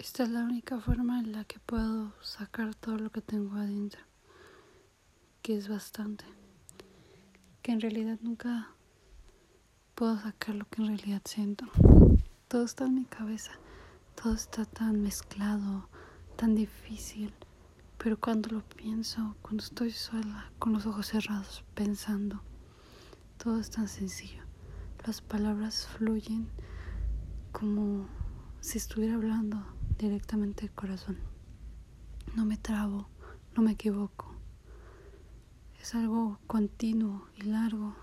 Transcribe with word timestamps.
Esta 0.00 0.22
es 0.22 0.30
la 0.30 0.44
única 0.44 0.80
forma 0.80 1.20
en 1.20 1.32
la 1.32 1.44
que 1.44 1.58
puedo 1.58 2.14
sacar 2.22 2.74
todo 2.74 2.96
lo 2.96 3.10
que 3.10 3.20
tengo 3.20 3.56
adentro, 3.56 4.00
que 5.42 5.58
es 5.58 5.68
bastante, 5.68 6.24
que 7.60 7.72
en 7.72 7.82
realidad 7.82 8.18
nunca 8.22 8.70
puedo 9.94 10.18
sacar 10.18 10.54
lo 10.54 10.64
que 10.70 10.80
en 10.80 10.88
realidad 10.88 11.20
siento. 11.26 11.66
Todo 12.48 12.64
está 12.64 12.86
en 12.86 12.94
mi 12.94 13.04
cabeza, 13.04 13.52
todo 14.14 14.32
está 14.32 14.64
tan 14.64 15.02
mezclado, 15.02 15.90
tan 16.34 16.54
difícil, 16.54 17.34
pero 17.98 18.18
cuando 18.18 18.48
lo 18.48 18.62
pienso, 18.62 19.36
cuando 19.42 19.62
estoy 19.62 19.90
sola, 19.90 20.50
con 20.58 20.72
los 20.72 20.86
ojos 20.86 21.08
cerrados, 21.08 21.62
pensando, 21.74 22.40
todo 23.36 23.60
es 23.60 23.68
tan 23.68 23.86
sencillo. 23.86 24.44
Las 25.06 25.20
palabras 25.20 25.86
fluyen 25.88 26.48
como 27.52 28.06
si 28.62 28.78
estuviera 28.78 29.16
hablando 29.16 29.62
directamente 30.00 30.64
el 30.64 30.72
corazón. 30.72 31.18
No 32.34 32.44
me 32.44 32.56
trabo, 32.56 33.08
no 33.54 33.62
me 33.62 33.72
equivoco. 33.72 34.34
Es 35.80 35.94
algo 35.94 36.38
continuo 36.46 37.26
y 37.36 37.42
largo 37.42 37.94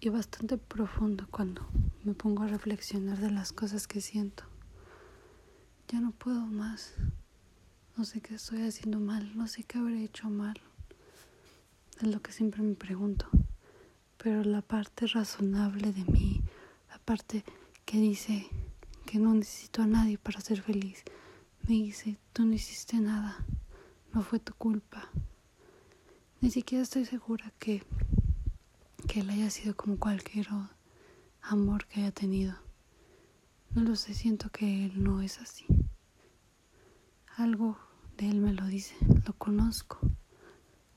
y 0.00 0.08
bastante 0.10 0.58
profundo 0.58 1.26
cuando 1.30 1.66
me 2.04 2.14
pongo 2.14 2.42
a 2.42 2.48
reflexionar 2.48 3.18
de 3.18 3.30
las 3.30 3.52
cosas 3.52 3.86
que 3.86 4.00
siento. 4.00 4.44
Ya 5.88 6.00
no 6.00 6.12
puedo 6.12 6.46
más. 6.46 6.94
No 7.96 8.04
sé 8.04 8.20
qué 8.20 8.34
estoy 8.34 8.62
haciendo 8.62 9.00
mal, 9.00 9.36
no 9.36 9.46
sé 9.46 9.64
qué 9.64 9.78
habré 9.78 10.04
hecho 10.04 10.28
mal. 10.28 10.60
Es 12.00 12.06
lo 12.06 12.20
que 12.20 12.32
siempre 12.32 12.62
me 12.62 12.74
pregunto. 12.74 13.26
Pero 14.18 14.42
la 14.44 14.62
parte 14.62 15.06
razonable 15.06 15.92
de 15.92 16.04
mí, 16.04 16.42
la 16.90 16.98
parte 16.98 17.44
que 17.84 17.98
dice, 17.98 18.48
que 19.14 19.20
no 19.20 19.32
necesito 19.32 19.80
a 19.80 19.86
nadie 19.86 20.18
para 20.18 20.40
ser 20.40 20.60
feliz. 20.60 21.04
Me 21.68 21.76
dice, 21.76 22.18
tú 22.32 22.44
no 22.44 22.52
hiciste 22.52 22.96
nada, 22.96 23.46
no 24.12 24.22
fue 24.24 24.40
tu 24.40 24.52
culpa. 24.54 25.08
Ni 26.40 26.50
siquiera 26.50 26.82
estoy 26.82 27.04
segura 27.04 27.52
que, 27.60 27.84
que 29.06 29.20
él 29.20 29.30
haya 29.30 29.50
sido 29.50 29.76
como 29.76 30.00
cualquier 30.00 30.48
amor 31.42 31.86
que 31.86 32.00
haya 32.00 32.10
tenido. 32.10 32.56
No 33.70 33.82
lo 33.82 33.94
sé, 33.94 34.14
siento 34.14 34.50
que 34.50 34.86
él 34.86 35.04
no 35.04 35.22
es 35.22 35.38
así. 35.38 35.64
Algo 37.36 37.78
de 38.16 38.30
él 38.30 38.40
me 38.40 38.52
lo 38.52 38.66
dice, 38.66 38.96
lo 39.24 39.32
conozco. 39.34 40.00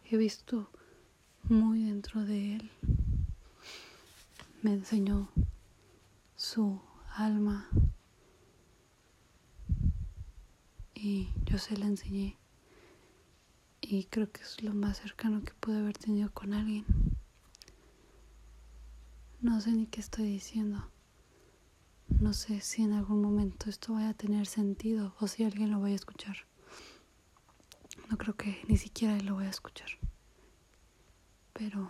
He 0.10 0.18
visto 0.18 0.72
muy 1.44 1.84
dentro 1.84 2.26
de 2.26 2.56
él. 2.56 2.72
Me 4.64 4.74
enseñó 4.74 5.30
su 6.36 6.82
alma, 7.16 7.70
y 11.08 11.30
yo 11.46 11.58
se 11.58 11.78
la 11.78 11.86
enseñé 11.86 12.38
y 13.80 14.04
creo 14.06 14.30
que 14.30 14.42
es 14.42 14.62
lo 14.62 14.74
más 14.74 14.98
cercano 14.98 15.42
que 15.42 15.54
pude 15.54 15.78
haber 15.78 15.98
tenido 15.98 16.30
con 16.34 16.54
alguien. 16.54 16.86
No 19.40 19.62
sé 19.62 19.72
ni 19.72 19.88
qué 19.88 20.02
estoy 20.02 20.26
diciendo. 20.26 20.92
No 22.10 22.34
sé 22.34 22.60
si 22.60 22.82
en 22.82 22.92
algún 22.92 23.22
momento 23.22 23.70
esto 23.70 23.94
vaya 23.94 24.10
a 24.10 24.14
tener 24.16 24.48
sentido 24.48 25.16
o 25.22 25.28
si 25.28 25.46
alguien 25.46 25.72
lo 25.72 25.80
vaya 25.80 25.94
a 25.94 25.96
escuchar. 26.04 26.36
No 28.10 28.18
creo 28.18 28.36
que 28.36 28.60
ni 28.68 28.76
siquiera 28.76 29.18
lo 29.20 29.36
vaya 29.36 29.48
a 29.48 29.52
escuchar. 29.52 29.90
Pero 31.54 31.90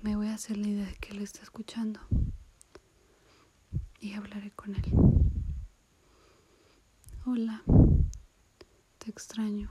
me 0.00 0.16
voy 0.16 0.28
a 0.28 0.34
hacer 0.34 0.56
la 0.56 0.68
idea 0.68 0.86
de 0.86 0.94
que 0.94 1.10
él 1.10 1.20
está 1.20 1.42
escuchando 1.42 2.00
y 4.00 4.14
hablaré 4.14 4.50
con 4.52 4.74
él. 4.74 5.27
Hola, 7.30 7.62
te 8.96 9.10
extraño. 9.10 9.70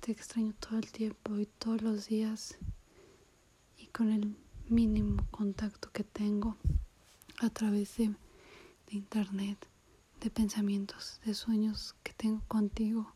Te 0.00 0.10
extraño 0.10 0.54
todo 0.58 0.80
el 0.80 0.90
tiempo 0.90 1.38
y 1.38 1.46
todos 1.46 1.82
los 1.82 2.08
días 2.08 2.58
y 3.78 3.86
con 3.86 4.10
el 4.10 4.34
mínimo 4.68 5.24
contacto 5.30 5.88
que 5.92 6.02
tengo 6.02 6.56
a 7.38 7.48
través 7.50 7.96
de, 7.96 8.08
de 8.08 8.96
internet, 8.96 9.56
de 10.20 10.30
pensamientos, 10.30 11.20
de 11.24 11.32
sueños 11.32 11.94
que 12.02 12.12
tengo 12.12 12.42
contigo. 12.48 13.14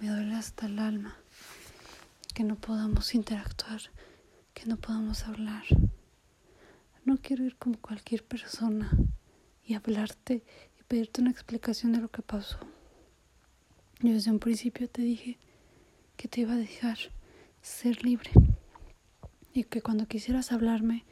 Me 0.00 0.08
duele 0.08 0.36
hasta 0.36 0.64
el 0.64 0.78
alma 0.78 1.18
que 2.32 2.44
no 2.44 2.56
podamos 2.56 3.14
interactuar, 3.14 3.82
que 4.54 4.64
no 4.64 4.78
podamos 4.78 5.24
hablar. 5.24 5.64
No 7.04 7.18
quiero 7.18 7.44
ir 7.44 7.56
como 7.56 7.78
cualquier 7.78 8.24
persona 8.24 8.90
y 9.62 9.74
hablarte 9.74 10.42
pedirte 10.90 11.20
una 11.20 11.30
explicación 11.30 11.92
de 11.92 12.00
lo 12.00 12.08
que 12.08 12.20
pasó. 12.20 12.58
Yo 14.00 14.12
desde 14.12 14.32
un 14.32 14.40
principio 14.40 14.88
te 14.88 15.02
dije 15.02 15.38
que 16.16 16.26
te 16.26 16.40
iba 16.40 16.54
a 16.54 16.56
dejar 16.56 16.98
ser 17.62 18.04
libre 18.04 18.32
y 19.54 19.62
que 19.62 19.82
cuando 19.82 20.08
quisieras 20.08 20.50
hablarme, 20.50 21.04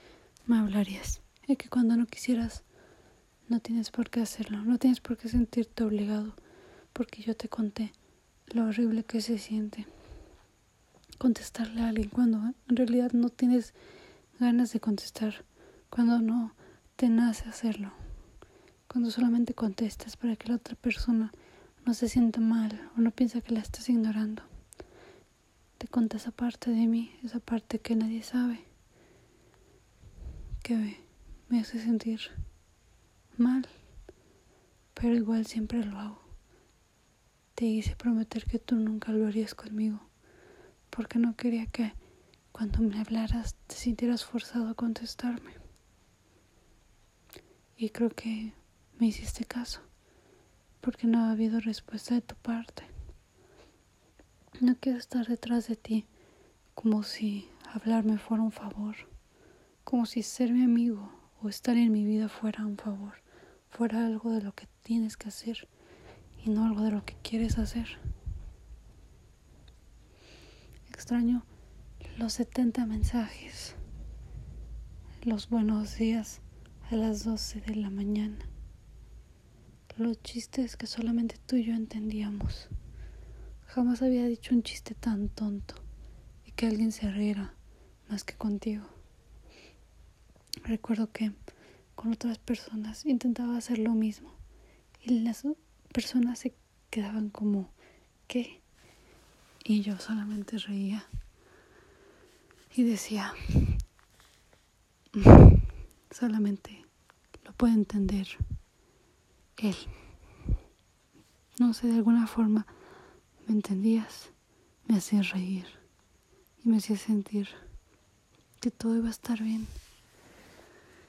me 0.47 0.59
hablarías 0.59 1.21
y 1.47 1.55
que 1.55 1.69
cuando 1.69 1.97
no 1.97 2.07
quisieras, 2.07 2.65
no 3.49 3.61
tienes 3.61 3.93
por 3.93 4.11
qué 4.11 4.21
hacerlo, 4.21 4.65
no 4.65 4.79
tienes 4.79 4.99
por 4.99 5.17
qué 5.17 5.29
sentirte 5.29 5.85
obligado, 5.85 6.35
porque 6.93 7.23
yo 7.23 7.37
te 7.37 7.49
conté 7.49 7.93
lo 8.49 8.65
horrible 8.65 9.05
que 9.05 9.21
se 9.21 9.39
siente 9.39 9.87
contestarle 11.19 11.83
a 11.83 11.91
alguien 11.91 12.09
cuando 12.09 12.39
en 12.69 12.77
realidad 12.77 13.13
no 13.13 13.29
tienes 13.29 13.75
ganas 14.41 14.73
de 14.73 14.81
contestar, 14.81 15.45
cuando 15.89 16.21
no 16.21 16.53
te 16.97 17.09
nace 17.09 17.49
hacerlo 17.49 17.93
cuando 18.89 19.11
solamente 19.11 19.55
contestas 19.55 20.17
para 20.17 20.35
que 20.37 20.49
la 20.49 20.57
otra 20.57 20.75
persona 20.75 21.31
no 21.85 21.95
se 21.95 22.09
sienta 22.09 22.41
mal 22.41 22.91
o 22.97 23.01
no 23.01 23.11
piensa 23.11 23.41
que 23.43 23.53
la 23.55 23.61
estás 23.61 23.89
ignorando. 23.89 24.43
Te 25.77 25.87
conté 25.87 26.17
esa 26.17 26.33
parte 26.33 26.71
de 26.71 26.87
mí, 26.87 27.15
esa 27.23 27.39
parte 27.39 27.79
que 27.79 27.95
nadie 27.95 28.23
sabe, 28.23 28.65
que 30.63 30.99
me 31.49 31.61
hace 31.61 31.79
sentir 31.81 32.21
mal, 33.37 33.69
pero 34.95 35.15
igual 35.15 35.47
siempre 35.47 35.85
lo 35.85 35.99
hago. 35.99 36.23
Te 37.55 37.67
hice 37.67 37.95
prometer 37.95 38.45
que 38.45 38.59
tú 38.59 38.77
nunca 38.77 39.13
lo 39.13 39.27
harías 39.27 39.55
conmigo, 39.55 40.01
porque 40.91 41.19
no 41.19 41.37
quería 41.37 41.67
que 41.67 41.93
cuando 42.53 42.81
me 42.81 42.99
hablaras 43.01 43.55
te 43.67 43.77
sintieras 43.77 44.25
forzado 44.25 44.69
a 44.69 44.75
contestarme. 44.75 45.53
Y 47.77 47.91
creo 47.91 48.11
que 48.11 48.53
me 48.99 49.07
hiciste 49.07 49.45
caso, 49.45 49.81
porque 50.81 51.07
no 51.07 51.21
ha 51.21 51.31
habido 51.31 51.61
respuesta 51.61 52.15
de 52.15 52.21
tu 52.21 52.35
parte. 52.35 52.83
No 54.61 54.75
quiero 54.81 54.99
estar 54.99 55.27
detrás 55.27 55.69
de 55.69 55.77
ti 55.77 56.07
como 56.75 57.05
si 57.05 57.49
hablarme 57.73 58.19
fuera 58.19 58.43
un 58.43 58.51
favor, 58.51 58.97
como 59.85 60.05
si 60.05 60.25
ser 60.25 60.53
mi 60.53 60.65
amigo 60.65 61.13
o 61.41 61.49
estar 61.49 61.77
en 61.77 61.93
mi 61.93 62.05
vida 62.05 62.29
fuera 62.29 62.67
un 62.67 62.77
favor, 62.77 63.15
fuera 63.69 64.05
algo 64.05 64.33
de 64.33 64.43
lo 64.43 64.53
que 64.53 64.67
tienes 64.83 65.17
que 65.17 65.29
hacer 65.29 65.69
y 66.45 66.51
no 66.51 66.65
algo 66.65 66.83
de 66.83 66.91
lo 66.91 67.05
que 67.05 67.17
quieres 67.23 67.59
hacer. 67.59 67.87
Extraño 70.89 71.45
los 72.17 72.33
70 72.33 72.85
mensajes, 72.87 73.77
los 75.23 75.49
buenos 75.49 75.97
días 75.99 76.41
a 76.91 76.97
las 76.97 77.23
12 77.23 77.61
de 77.61 77.77
la 77.77 77.91
mañana 77.91 78.48
los 79.99 80.23
chistes 80.23 80.77
que 80.77 80.87
solamente 80.87 81.37
tú 81.47 81.57
y 81.57 81.65
yo 81.65 81.75
entendíamos. 81.75 82.69
Jamás 83.67 84.03
había 84.03 84.27
dicho 84.27 84.55
un 84.55 84.63
chiste 84.63 84.95
tan 84.95 85.29
tonto 85.29 85.75
y 86.47 86.53
que 86.53 86.67
alguien 86.67 86.93
se 86.93 87.11
riera 87.11 87.55
más 88.09 88.25
que 88.25 88.35
contigo. 88.35 88.87
Recuerdo 90.65 91.11
que 91.13 91.33
con 91.95 92.13
otras 92.13 92.39
personas 92.39 93.05
intentaba 93.07 93.57
hacer 93.57 93.79
lo 93.79 93.93
mismo 93.95 94.33
y 95.03 95.21
las 95.21 95.45
personas 95.93 96.39
se 96.39 96.55
quedaban 96.91 97.31
como 97.31 97.71
¿qué? 98.27 98.61
Y 99.65 99.83
yo 99.83 99.99
solamente 99.99 100.59
reía 100.59 101.05
y 102.75 102.85
decía 102.85 103.35
solamente 106.11 106.85
lo 107.45 107.53
puedo 107.53 107.75
entender 107.75 108.29
él. 109.59 109.77
No 111.59 111.75
sé, 111.75 111.89
de 111.89 111.97
alguna 111.97 112.27
forma 112.27 112.67
me 113.47 113.55
entendías, 113.55 114.31
me 114.87 114.97
hacías 114.99 115.31
reír 115.31 115.67
y 116.65 116.69
me 116.69 116.79
hacías 116.79 117.01
sentir 117.01 117.49
que 118.61 118.71
todo 118.71 118.97
iba 118.97 119.09
a 119.09 119.13
estar 119.13 119.43
bien, 119.43 119.67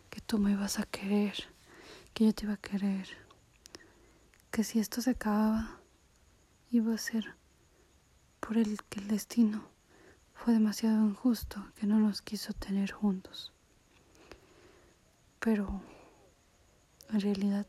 que 0.10 0.22
tú 0.22 0.38
me 0.38 0.52
ibas 0.52 0.80
a 0.80 0.84
querer, 0.84 1.36
que 2.14 2.26
yo 2.26 2.34
te 2.34 2.46
iba 2.46 2.54
a 2.54 2.58
querer, 2.58 3.08
que 4.52 4.64
si 4.64 4.80
esto 4.80 5.02
se 5.02 5.12
acababa 5.12 5.80
iba 6.72 6.94
a 6.94 6.98
ser 6.98 7.36
por 8.40 8.58
el 8.58 8.82
que 8.90 9.00
el 9.00 9.08
destino 9.08 9.64
fue 10.34 10.54
demasiado 10.54 11.06
injusto 11.06 11.66
que 11.76 11.86
no 11.86 12.00
nos 12.00 12.22
quiso 12.22 12.54
tener 12.54 12.92
juntos. 12.92 13.52
Pero 15.40 15.82
en 17.10 17.20
realidad 17.20 17.68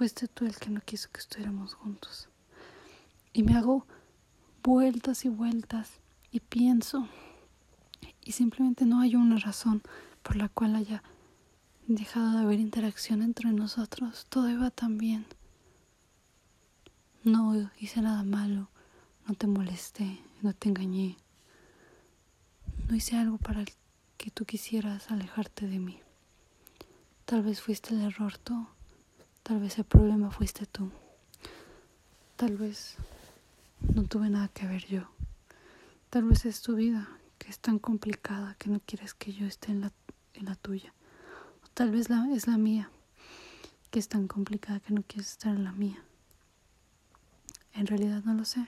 fuiste 0.00 0.28
tú 0.28 0.46
el 0.46 0.56
que 0.56 0.70
no 0.70 0.80
quiso 0.80 1.10
que 1.12 1.20
estuviéramos 1.20 1.74
juntos. 1.74 2.30
Y 3.34 3.42
me 3.42 3.54
hago 3.54 3.86
vueltas 4.62 5.26
y 5.26 5.28
vueltas 5.28 6.00
y 6.30 6.40
pienso 6.40 7.06
y 8.24 8.32
simplemente 8.32 8.86
no 8.86 9.00
hay 9.02 9.14
una 9.14 9.36
razón 9.36 9.82
por 10.22 10.36
la 10.36 10.48
cual 10.48 10.74
haya 10.74 11.02
dejado 11.86 12.32
de 12.32 12.44
haber 12.44 12.60
interacción 12.60 13.20
entre 13.20 13.52
nosotros. 13.52 14.24
Todo 14.30 14.48
iba 14.48 14.70
tan 14.70 14.96
bien. 14.96 15.26
No 17.22 17.70
hice 17.78 18.00
nada 18.00 18.22
malo, 18.22 18.70
no 19.28 19.34
te 19.34 19.46
molesté, 19.48 20.18
no 20.40 20.54
te 20.54 20.70
engañé. 20.70 21.18
No 22.88 22.96
hice 22.96 23.18
algo 23.18 23.36
para 23.36 23.66
que 24.16 24.30
tú 24.30 24.46
quisieras 24.46 25.10
alejarte 25.10 25.66
de 25.66 25.78
mí. 25.78 26.00
Tal 27.26 27.42
vez 27.42 27.60
fuiste 27.60 27.92
el 27.92 28.00
error 28.00 28.38
tú, 28.38 28.66
tal 29.42 29.60
vez 29.60 29.78
el 29.78 29.84
problema 29.84 30.30
fuiste 30.30 30.66
tú. 30.66 30.90
Tal 32.36 32.56
vez 32.56 32.96
no 33.94 34.04
tuve 34.04 34.30
nada 34.30 34.48
que 34.48 34.66
ver 34.66 34.86
yo. 34.86 35.10
Tal 36.10 36.24
vez 36.24 36.44
es 36.44 36.62
tu 36.62 36.74
vida, 36.74 37.08
que 37.38 37.48
es 37.48 37.58
tan 37.58 37.78
complicada 37.78 38.54
que 38.58 38.70
no 38.70 38.80
quieres 38.84 39.14
que 39.14 39.32
yo 39.32 39.46
esté 39.46 39.72
en 39.72 39.82
la, 39.82 39.92
en 40.34 40.46
la 40.46 40.54
tuya. 40.54 40.92
O 41.64 41.68
tal 41.74 41.90
vez 41.90 42.10
la, 42.10 42.26
es 42.32 42.46
la 42.46 42.58
mía, 42.58 42.90
que 43.90 43.98
es 43.98 44.08
tan 44.08 44.26
complicada 44.28 44.80
que 44.80 44.92
no 44.92 45.02
quieres 45.02 45.30
estar 45.32 45.54
en 45.54 45.64
la 45.64 45.72
mía. 45.72 46.02
En 47.74 47.86
realidad 47.86 48.22
no 48.24 48.34
lo 48.34 48.44
sé. 48.44 48.66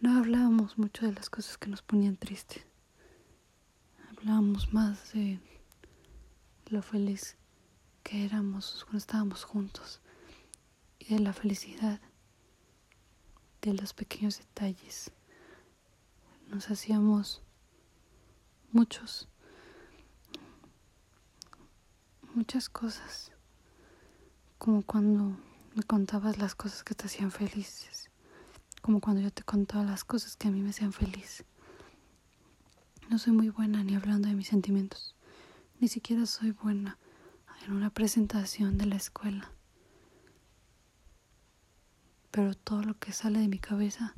No 0.00 0.18
hablábamos 0.18 0.76
mucho 0.76 1.06
de 1.06 1.12
las 1.12 1.30
cosas 1.30 1.56
que 1.56 1.70
nos 1.70 1.80
ponían 1.82 2.16
tristes. 2.16 2.62
Hablábamos 4.10 4.72
más 4.72 5.12
de 5.12 5.40
lo 6.66 6.82
feliz 6.82 7.36
que 8.04 8.24
éramos 8.24 8.84
cuando 8.84 8.98
estábamos 8.98 9.44
juntos 9.44 10.00
y 10.98 11.14
de 11.14 11.20
la 11.20 11.32
felicidad 11.32 12.00
de 13.62 13.72
los 13.72 13.94
pequeños 13.94 14.38
detalles. 14.38 15.10
Nos 16.48 16.70
hacíamos 16.70 17.42
muchos, 18.70 19.26
muchas 22.34 22.68
cosas, 22.68 23.32
como 24.58 24.82
cuando 24.82 25.36
me 25.74 25.82
contabas 25.82 26.36
las 26.36 26.54
cosas 26.54 26.84
que 26.84 26.94
te 26.94 27.06
hacían 27.06 27.30
felices, 27.30 28.10
como 28.82 29.00
cuando 29.00 29.22
yo 29.22 29.32
te 29.32 29.42
contaba 29.42 29.82
las 29.82 30.04
cosas 30.04 30.36
que 30.36 30.48
a 30.48 30.50
mí 30.50 30.60
me 30.60 30.70
hacían 30.70 30.92
feliz. 30.92 31.44
No 33.08 33.18
soy 33.18 33.32
muy 33.32 33.48
buena 33.48 33.82
ni 33.82 33.96
hablando 33.96 34.28
de 34.28 34.34
mis 34.34 34.48
sentimientos, 34.48 35.16
ni 35.80 35.88
siquiera 35.88 36.26
soy 36.26 36.50
buena 36.50 36.98
en 37.64 37.72
una 37.72 37.90
presentación 37.90 38.78
de 38.78 38.86
la 38.86 38.96
escuela. 38.96 39.50
Pero 42.30 42.54
todo 42.54 42.82
lo 42.82 42.98
que 42.98 43.12
sale 43.12 43.38
de 43.40 43.48
mi 43.48 43.58
cabeza 43.58 44.14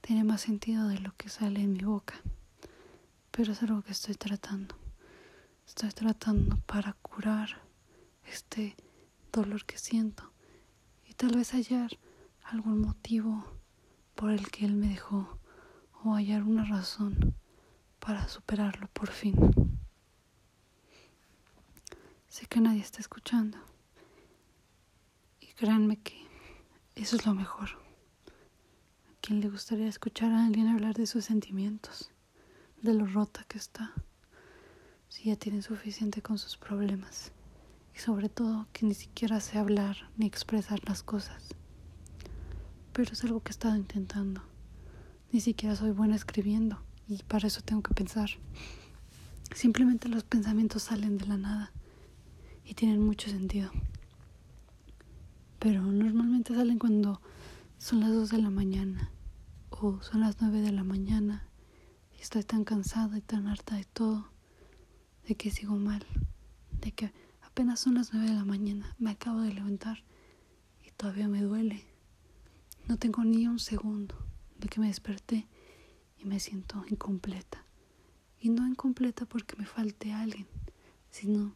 tiene 0.00 0.24
más 0.24 0.42
sentido 0.42 0.88
de 0.88 0.98
lo 0.98 1.14
que 1.16 1.28
sale 1.28 1.60
en 1.60 1.72
mi 1.72 1.84
boca. 1.84 2.14
Pero 3.30 3.52
es 3.52 3.62
algo 3.62 3.82
que 3.82 3.92
estoy 3.92 4.14
tratando. 4.14 4.76
Estoy 5.66 5.90
tratando 5.90 6.58
para 6.66 6.92
curar 6.94 7.62
este 8.24 8.76
dolor 9.32 9.64
que 9.64 9.78
siento 9.78 10.34
tal 11.16 11.36
vez 11.36 11.52
hallar 11.52 11.90
algún 12.42 12.80
motivo 12.80 13.44
por 14.14 14.30
el 14.30 14.50
que 14.50 14.64
él 14.64 14.74
me 14.74 14.88
dejó 14.88 15.38
o 16.02 16.14
hallar 16.14 16.42
una 16.42 16.64
razón 16.64 17.34
para 18.00 18.28
superarlo 18.28 18.88
por 18.88 19.10
fin. 19.10 19.73
Sé 22.34 22.46
que 22.46 22.60
nadie 22.60 22.80
está 22.80 22.98
escuchando 22.98 23.58
y 25.38 25.46
créanme 25.52 25.98
que 25.98 26.16
eso 26.96 27.14
es 27.14 27.26
lo 27.26 27.32
mejor. 27.32 27.68
A 27.70 29.20
quien 29.20 29.40
le 29.40 29.48
gustaría 29.48 29.86
escuchar 29.86 30.32
a 30.32 30.44
alguien 30.44 30.66
hablar 30.66 30.94
de 30.96 31.06
sus 31.06 31.26
sentimientos, 31.26 32.10
de 32.82 32.92
lo 32.92 33.06
rota 33.06 33.44
que 33.46 33.56
está, 33.56 33.92
si 35.08 35.26
ya 35.28 35.36
tiene 35.36 35.62
suficiente 35.62 36.22
con 36.22 36.38
sus 36.38 36.56
problemas 36.56 37.30
y 37.94 38.00
sobre 38.00 38.28
todo 38.28 38.66
que 38.72 38.84
ni 38.84 38.94
siquiera 38.94 39.38
sé 39.38 39.58
hablar 39.58 40.10
ni 40.16 40.26
expresar 40.26 40.80
las 40.88 41.04
cosas. 41.04 41.54
Pero 42.92 43.12
es 43.12 43.22
algo 43.22 43.44
que 43.44 43.50
he 43.50 43.56
estado 43.56 43.76
intentando. 43.76 44.42
Ni 45.30 45.38
siquiera 45.40 45.76
soy 45.76 45.92
buena 45.92 46.16
escribiendo 46.16 46.82
y 47.06 47.22
para 47.22 47.46
eso 47.46 47.60
tengo 47.60 47.84
que 47.84 47.94
pensar. 47.94 48.30
Simplemente 49.54 50.08
los 50.08 50.24
pensamientos 50.24 50.82
salen 50.82 51.16
de 51.16 51.26
la 51.26 51.36
nada 51.36 51.72
y 52.64 52.74
tienen 52.74 53.00
mucho 53.00 53.30
sentido. 53.30 53.70
Pero 55.58 55.82
normalmente 55.82 56.54
salen 56.54 56.78
cuando 56.78 57.20
son 57.78 58.00
las 58.00 58.12
2 58.12 58.30
de 58.30 58.38
la 58.38 58.50
mañana 58.50 59.10
o 59.70 60.00
son 60.02 60.20
las 60.20 60.40
9 60.40 60.60
de 60.60 60.72
la 60.72 60.84
mañana 60.84 61.48
y 62.16 62.20
estoy 62.20 62.42
tan 62.42 62.64
cansada 62.64 63.18
y 63.18 63.20
tan 63.20 63.46
harta 63.46 63.76
de 63.76 63.84
todo, 63.84 64.28
de 65.26 65.34
que 65.34 65.50
sigo 65.50 65.76
mal, 65.76 66.04
de 66.80 66.92
que 66.92 67.12
Apenas 67.54 67.78
son 67.78 67.94
las 67.94 68.12
nueve 68.12 68.30
de 68.30 68.34
la 68.34 68.44
mañana, 68.44 68.96
me 68.98 69.12
acabo 69.12 69.40
de 69.40 69.54
levantar 69.54 70.02
y 70.84 70.90
todavía 70.90 71.28
me 71.28 71.40
duele. 71.40 71.84
No 72.88 72.96
tengo 72.96 73.22
ni 73.22 73.46
un 73.46 73.60
segundo 73.60 74.16
de 74.58 74.66
que 74.66 74.80
me 74.80 74.88
desperté 74.88 75.46
y 76.18 76.24
me 76.24 76.40
siento 76.40 76.84
incompleta. 76.90 77.64
Y 78.40 78.48
no 78.48 78.66
incompleta 78.66 79.24
porque 79.24 79.54
me 79.54 79.66
falte 79.66 80.12
alguien, 80.12 80.48
sino 81.10 81.54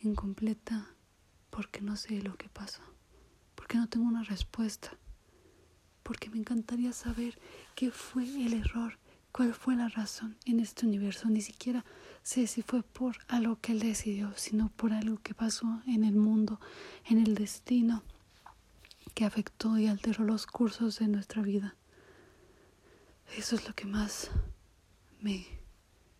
incompleta 0.00 0.94
porque 1.50 1.80
no 1.80 1.96
sé 1.96 2.22
lo 2.22 2.36
que 2.36 2.48
pasa, 2.48 2.82
porque 3.54 3.78
no 3.78 3.88
tengo 3.88 4.06
una 4.06 4.22
respuesta, 4.22 4.96
porque 6.02 6.30
me 6.30 6.38
encantaría 6.38 6.92
saber 6.92 7.38
qué 7.74 7.90
fue 7.90 8.24
el 8.24 8.54
error, 8.54 8.98
cuál 9.32 9.54
fue 9.54 9.76
la 9.76 9.88
razón 9.88 10.36
en 10.44 10.60
este 10.60 10.86
universo, 10.86 11.28
ni 11.28 11.40
siquiera 11.40 11.84
sé 12.22 12.46
si 12.46 12.62
fue 12.62 12.82
por 12.82 13.16
algo 13.28 13.60
que 13.60 13.72
él 13.72 13.80
decidió, 13.80 14.32
sino 14.36 14.70
por 14.70 14.92
algo 14.92 15.18
que 15.22 15.34
pasó 15.34 15.82
en 15.86 16.04
el 16.04 16.14
mundo, 16.16 16.60
en 17.06 17.18
el 17.18 17.34
destino, 17.34 18.02
que 19.14 19.24
afectó 19.24 19.78
y 19.78 19.86
alteró 19.86 20.24
los 20.24 20.46
cursos 20.46 20.98
de 20.98 21.08
nuestra 21.08 21.42
vida. 21.42 21.74
Eso 23.36 23.56
es 23.56 23.66
lo 23.66 23.74
que 23.74 23.84
más 23.84 24.30
me 25.20 25.46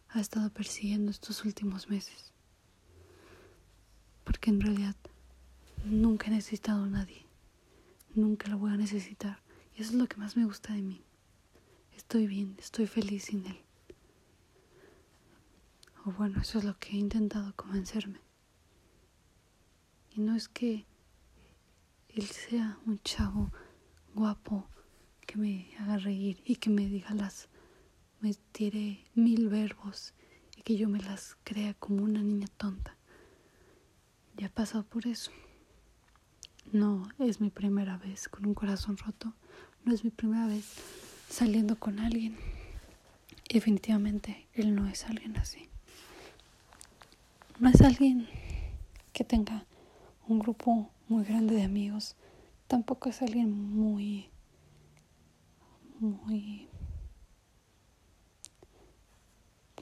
ha 0.08 0.20
estado 0.20 0.50
persiguiendo 0.50 1.10
estos 1.10 1.44
últimos 1.44 1.88
meses. 1.88 2.32
Porque 4.28 4.50
en 4.50 4.60
realidad 4.60 4.94
nunca 5.85 6.28
he 6.28 6.30
necesitado 6.30 6.85
a 6.85 6.88
nadie. 6.88 7.26
Nunca 8.14 8.49
lo 8.49 8.58
voy 8.58 8.70
a 8.70 8.76
necesitar. 8.76 9.42
Y 9.75 9.82
eso 9.82 9.90
es 9.92 9.97
lo 9.97 10.06
que 10.06 10.18
más 10.18 10.37
me 10.37 10.44
gusta 10.44 10.73
de 10.75 10.82
mí. 10.82 11.02
Estoy 11.97 12.28
bien, 12.28 12.54
estoy 12.61 12.87
feliz 12.87 13.25
sin 13.25 13.44
él 13.47 13.58
bueno, 16.12 16.40
eso 16.40 16.58
es 16.58 16.64
lo 16.64 16.78
que 16.78 16.90
he 16.90 16.97
intentado 16.97 17.54
convencerme. 17.54 18.20
Y 20.11 20.20
no 20.20 20.35
es 20.35 20.49
que 20.49 20.87
él 22.08 22.26
sea 22.26 22.78
un 22.87 23.00
chavo 23.02 23.52
guapo 24.14 24.66
que 25.26 25.37
me 25.37 25.70
haga 25.78 25.99
reír 25.99 26.42
y 26.44 26.56
que 26.56 26.70
me 26.70 26.88
diga 26.88 27.14
las, 27.14 27.49
me 28.20 28.35
tire 28.52 29.04
mil 29.14 29.49
verbos 29.49 30.14
y 30.56 30.62
que 30.62 30.76
yo 30.76 30.88
me 30.88 31.00
las 31.00 31.37
crea 31.44 31.75
como 31.75 32.02
una 32.02 32.23
niña 32.23 32.49
tonta. 32.56 32.97
Ya 34.38 34.47
he 34.47 34.50
pasado 34.50 34.85
por 34.85 35.07
eso. 35.07 35.30
No 36.73 37.09
es 37.18 37.40
mi 37.40 37.50
primera 37.50 37.99
vez 37.99 38.28
con 38.28 38.47
un 38.47 38.54
corazón 38.54 38.97
roto. 38.97 39.35
No 39.85 39.95
es 39.95 40.04
mi 40.04 40.11
primera 40.11 40.47
vez 40.47 40.64
saliendo 41.28 41.78
con 41.78 41.99
alguien. 41.99 42.37
Definitivamente 43.52 44.47
él 44.54 44.75
no 44.75 44.87
es 44.87 45.04
alguien 45.04 45.37
así 45.37 45.68
no 47.61 47.68
es 47.68 47.80
alguien 47.80 48.28
que 49.12 49.25
tenga 49.25 49.64
un 50.28 50.38
grupo 50.38 50.90
muy 51.09 51.25
grande 51.25 51.57
de 51.57 51.64
amigos, 51.64 52.14
tampoco 52.68 53.09
es 53.09 53.21
alguien 53.21 53.50
muy, 53.50 54.28
muy, 55.99 56.68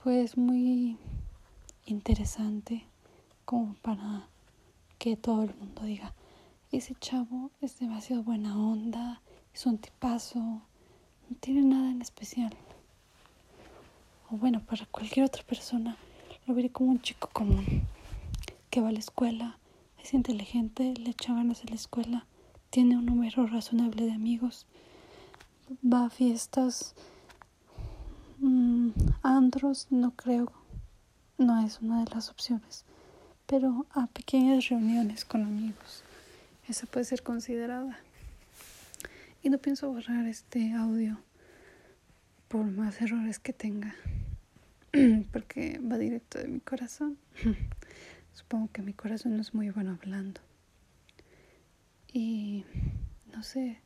pues 0.02 0.38
muy 0.38 0.96
interesante 1.84 2.86
como 3.44 3.74
para 3.82 4.28
que 4.98 5.16
todo 5.16 5.44
el 5.44 5.54
mundo 5.56 5.82
diga, 5.82 6.14
ese 6.72 6.94
chavo 6.94 7.50
es 7.60 7.78
demasiado 7.78 8.22
buena 8.22 8.58
onda, 8.58 9.22
es 9.54 9.66
un 9.66 9.78
tipazo, 9.78 10.38
no 10.38 11.36
tiene 11.40 11.62
nada 11.62 11.90
en 11.90 12.02
especial. 12.02 12.54
O 14.30 14.36
bueno, 14.36 14.60
para 14.64 14.86
cualquier 14.86 15.26
otra 15.26 15.42
persona 15.44 15.96
lo 16.46 16.54
veré 16.54 16.70
como 16.70 16.90
un 16.90 17.00
chico 17.00 17.28
común, 17.32 17.82
que 18.70 18.80
va 18.80 18.88
a 18.88 18.92
la 18.92 18.98
escuela, 18.98 19.58
es 20.02 20.14
inteligente, 20.14 20.94
le 20.94 21.10
echa 21.10 21.34
ganas 21.34 21.62
a 21.62 21.68
la 21.68 21.74
escuela, 21.74 22.26
tiene 22.70 22.96
un 22.96 23.06
número 23.06 23.46
razonable 23.46 24.04
de 24.04 24.12
amigos, 24.12 24.66
va 25.82 26.06
a 26.06 26.10
fiestas, 26.10 26.94
mmm, 28.38 28.90
andros, 29.22 29.88
no 29.90 30.12
creo, 30.12 30.52
no 31.38 31.64
es 31.64 31.80
una 31.80 32.04
de 32.04 32.10
las 32.14 32.30
opciones, 32.30 32.84
pero 33.46 33.86
a 33.90 34.06
pequeñas 34.08 34.68
reuniones 34.68 35.24
con 35.24 35.42
amigos. 35.42 36.02
Esa 36.68 36.86
puede 36.86 37.04
ser 37.04 37.22
considerada. 37.22 37.98
Y 39.42 39.50
no 39.50 39.58
pienso 39.58 39.90
borrar 39.90 40.26
este 40.26 40.72
audio 40.72 41.20
por 42.48 42.64
más 42.64 43.00
errores 43.00 43.38
que 43.38 43.52
tenga, 43.52 43.94
porque 45.32 45.78
va 45.80 45.98
directo 45.98 46.38
de 46.38 46.48
mi 46.48 46.60
corazón. 46.60 47.18
Supongo 48.34 48.68
que 48.72 48.82
mi 48.82 48.92
corazón 48.92 49.36
no 49.36 49.40
es 49.40 49.54
muy 49.54 49.70
bueno 49.70 49.98
hablando. 50.00 50.40
Y 52.12 52.64
no 53.32 53.42
sé, 53.42 53.80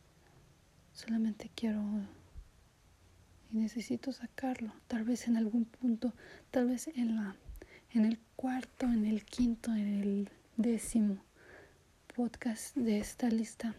solamente 0.93 1.51
quiero 1.55 1.83
y 3.53 3.59
necesito 3.59 4.13
sacarlo. 4.13 4.73
Tal 4.87 5.05
vez 5.05 5.27
en 5.29 5.37
algún 5.37 5.65
punto, 5.65 6.15
tal 6.51 6.69
vez 6.69 6.89
en 6.89 7.17
la 7.17 7.37
en 7.93 8.05
el 8.05 8.19
cuarto, 8.37 8.87
en 8.87 9.05
el 9.05 9.25
quinto, 9.25 9.73
en 9.75 10.01
el 10.01 10.31
décimo 10.57 11.25
podcast 12.15 12.77
de 12.77 12.99
esta 12.99 13.29
lista 13.29 13.75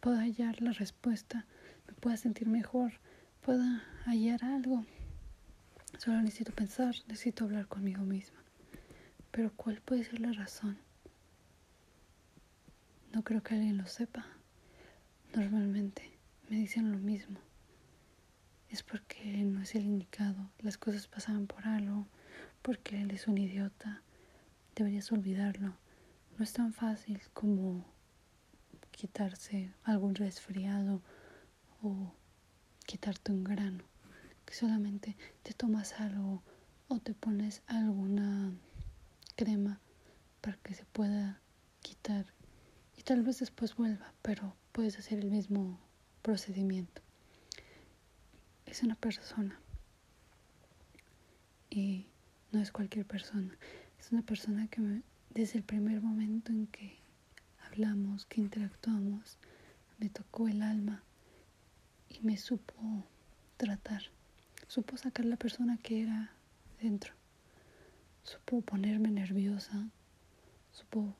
pueda 0.00 0.20
hallar 0.20 0.60
la 0.60 0.72
respuesta, 0.72 1.46
me 1.86 1.94
pueda 1.94 2.16
sentir 2.16 2.46
mejor, 2.46 2.92
pueda 3.40 3.82
hallar 4.04 4.44
algo. 4.44 4.84
Solo 5.98 6.20
necesito 6.20 6.52
pensar, 6.52 6.94
necesito 7.08 7.44
hablar 7.44 7.66
conmigo 7.66 8.02
misma. 8.02 8.38
Pero 9.30 9.52
¿cuál 9.56 9.80
puede 9.80 10.04
ser 10.04 10.20
la 10.20 10.32
razón? 10.32 10.78
No 13.12 13.22
creo 13.22 13.42
que 13.42 13.54
alguien 13.54 13.78
lo 13.78 13.86
sepa. 13.86 14.26
Normalmente 15.34 16.02
me 16.50 16.56
dicen 16.56 16.92
lo 16.92 16.98
mismo. 16.98 17.38
Es 18.68 18.82
porque 18.82 19.24
no 19.24 19.62
es 19.62 19.74
el 19.74 19.84
indicado. 19.84 20.50
Las 20.58 20.76
cosas 20.76 21.06
pasaban 21.06 21.46
por 21.46 21.66
algo. 21.66 22.06
Porque 22.64 22.98
él 23.02 23.10
es 23.10 23.28
un 23.28 23.36
idiota. 23.36 24.00
Deberías 24.74 25.12
olvidarlo. 25.12 25.76
No 26.38 26.44
es 26.44 26.54
tan 26.54 26.72
fácil 26.72 27.20
como 27.34 27.84
quitarse 28.90 29.70
algún 29.82 30.14
resfriado 30.14 31.02
o 31.82 32.14
quitarte 32.86 33.32
un 33.32 33.44
grano. 33.44 33.84
Que 34.46 34.54
solamente 34.54 35.14
te 35.42 35.52
tomas 35.52 36.00
algo 36.00 36.42
o 36.88 37.00
te 37.00 37.12
pones 37.12 37.62
alguna 37.66 38.54
crema 39.36 39.78
para 40.40 40.56
que 40.56 40.72
se 40.72 40.86
pueda 40.86 41.42
quitar 41.82 42.24
y 42.96 43.02
tal 43.02 43.22
vez 43.22 43.40
después 43.40 43.74
vuelva, 43.76 44.14
pero 44.22 44.56
puedes 44.72 44.98
hacer 44.98 45.18
el 45.18 45.30
mismo 45.30 45.78
procedimiento. 46.22 47.02
Es 48.64 48.82
una 48.82 48.94
persona 48.94 49.60
y 51.68 52.06
no 52.54 52.62
es 52.62 52.70
cualquier 52.70 53.04
persona, 53.04 53.58
es 53.98 54.12
una 54.12 54.22
persona 54.22 54.68
que 54.68 55.02
desde 55.30 55.58
el 55.58 55.64
primer 55.64 56.00
momento 56.00 56.52
en 56.52 56.68
que 56.68 57.00
hablamos, 57.66 58.26
que 58.26 58.40
interactuamos, 58.40 59.38
me 59.98 60.08
tocó 60.08 60.46
el 60.46 60.62
alma 60.62 61.02
y 62.08 62.20
me 62.20 62.36
supo 62.36 63.04
tratar, 63.56 64.02
supo 64.68 64.96
sacar 64.96 65.24
la 65.26 65.36
persona 65.36 65.78
que 65.82 66.02
era 66.02 66.30
dentro, 66.80 67.12
supo 68.22 68.60
ponerme 68.60 69.10
nerviosa, 69.10 69.88
supo 70.70 71.16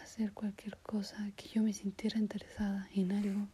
hacer 0.00 0.32
cualquier 0.32 0.78
cosa 0.78 1.32
que 1.34 1.48
yo 1.48 1.64
me 1.64 1.72
sintiera 1.72 2.18
interesada 2.18 2.88
en 2.94 3.10
algo. 3.10 3.48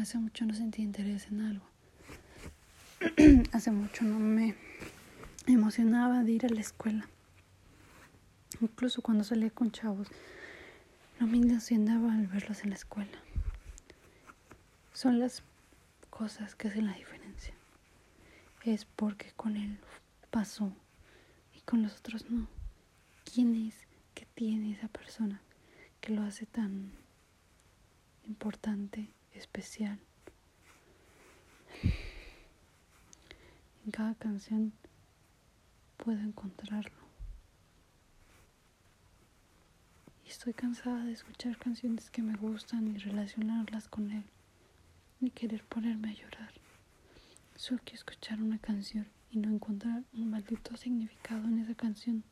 Hace 0.00 0.18
mucho 0.18 0.44
no 0.46 0.54
sentí 0.54 0.82
interés 0.82 1.28
en 1.28 1.42
algo. 1.42 1.71
Hace 3.52 3.72
mucho 3.72 4.04
no 4.04 4.20
me 4.20 4.54
emocionaba 5.46 6.22
de 6.22 6.32
ir 6.32 6.46
a 6.46 6.48
la 6.48 6.60
escuela. 6.60 7.08
Incluso 8.60 9.02
cuando 9.02 9.24
salía 9.24 9.50
con 9.50 9.72
chavos, 9.72 10.06
no 11.18 11.26
me 11.26 11.38
emocionaba 11.38 12.14
al 12.14 12.28
verlos 12.28 12.62
en 12.62 12.70
la 12.70 12.76
escuela. 12.76 13.18
Son 14.92 15.18
las 15.18 15.42
cosas 16.10 16.54
que 16.54 16.68
hacen 16.68 16.86
la 16.86 16.94
diferencia. 16.94 17.54
Es 18.64 18.84
porque 18.84 19.32
con 19.32 19.56
él 19.56 19.80
pasó 20.30 20.72
y 21.56 21.60
con 21.62 21.82
los 21.82 21.98
otros 21.98 22.30
no. 22.30 22.46
¿Quién 23.24 23.66
es 23.66 23.74
que 24.14 24.26
tiene 24.26 24.72
esa 24.72 24.86
persona 24.86 25.40
que 26.00 26.12
lo 26.12 26.22
hace 26.22 26.46
tan 26.46 26.92
importante, 28.26 29.08
especial? 29.34 29.98
En 33.84 33.90
cada 33.90 34.14
canción 34.14 34.72
puedo 35.96 36.20
encontrarlo. 36.20 37.02
Y 40.24 40.28
estoy 40.28 40.54
cansada 40.54 41.04
de 41.04 41.12
escuchar 41.12 41.58
canciones 41.58 42.08
que 42.08 42.22
me 42.22 42.36
gustan 42.36 42.86
y 42.86 42.98
relacionarlas 42.98 43.88
con 43.88 44.12
él. 44.12 44.24
Ni 45.18 45.30
querer 45.30 45.64
ponerme 45.64 46.10
a 46.10 46.14
llorar. 46.14 46.52
Solo 47.56 47.80
quiero 47.84 47.96
escuchar 47.96 48.40
una 48.40 48.58
canción 48.58 49.06
y 49.32 49.38
no 49.38 49.50
encontrar 49.50 50.04
un 50.12 50.30
maldito 50.30 50.76
significado 50.76 51.44
en 51.44 51.58
esa 51.58 51.74
canción. 51.74 52.22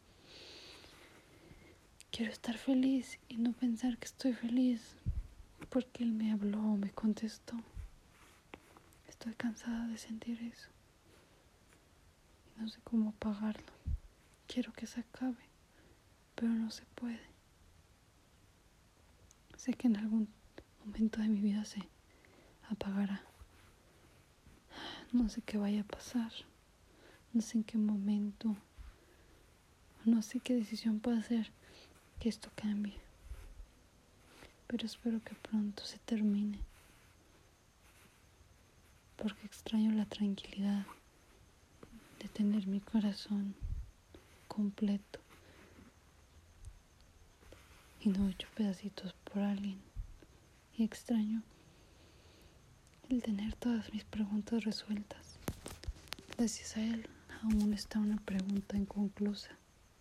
Quiero 2.12 2.30
estar 2.30 2.58
feliz 2.58 3.18
y 3.28 3.38
no 3.38 3.52
pensar 3.52 3.98
que 3.98 4.06
estoy 4.06 4.34
feliz 4.34 4.96
porque 5.68 6.04
él 6.04 6.12
me 6.12 6.30
habló 6.30 6.60
o 6.60 6.76
me 6.76 6.90
contestó. 6.90 7.56
Estoy 9.08 9.34
cansada 9.34 9.88
de 9.88 9.98
sentir 9.98 10.40
eso. 10.42 10.68
No 12.60 12.68
sé 12.68 12.78
cómo 12.84 13.08
apagarlo. 13.08 13.72
Quiero 14.46 14.70
que 14.74 14.86
se 14.86 15.00
acabe, 15.00 15.48
pero 16.34 16.50
no 16.50 16.70
se 16.70 16.84
puede. 16.94 17.22
Sé 19.56 19.72
que 19.72 19.86
en 19.86 19.96
algún 19.96 20.28
momento 20.84 21.22
de 21.22 21.28
mi 21.28 21.40
vida 21.40 21.64
se 21.64 21.88
apagará. 22.68 23.22
No 25.10 25.30
sé 25.30 25.40
qué 25.40 25.56
vaya 25.56 25.80
a 25.80 25.84
pasar. 25.84 26.30
No 27.32 27.40
sé 27.40 27.56
en 27.56 27.64
qué 27.64 27.78
momento. 27.78 28.54
No 30.04 30.20
sé 30.20 30.40
qué 30.40 30.54
decisión 30.54 31.00
pueda 31.00 31.18
hacer 31.18 31.50
que 32.18 32.28
esto 32.28 32.50
cambie. 32.56 33.00
Pero 34.66 34.84
espero 34.84 35.24
que 35.24 35.34
pronto 35.34 35.82
se 35.84 35.98
termine. 36.00 36.58
Porque 39.16 39.46
extraño 39.46 39.92
la 39.92 40.04
tranquilidad 40.04 40.84
de 42.20 42.28
tener 42.28 42.66
mi 42.66 42.80
corazón 42.80 43.54
completo 44.46 45.18
y 48.00 48.10
no 48.10 48.28
hecho 48.28 48.46
pedacitos 48.54 49.14
por 49.24 49.42
alguien. 49.42 49.78
Y 50.76 50.84
extraño 50.84 51.42
el 53.08 53.22
tener 53.22 53.54
todas 53.56 53.92
mis 53.92 54.04
preguntas 54.04 54.64
resueltas. 54.64 55.36
Gracias 56.36 56.76
a 56.76 56.82
él 56.82 57.08
aún 57.42 57.72
está 57.74 57.98
una 57.98 58.16
pregunta 58.18 58.76
inconclusa. 58.76 59.59